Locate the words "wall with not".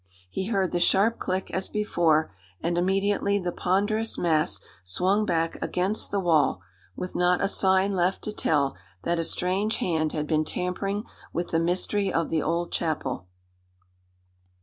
6.19-7.39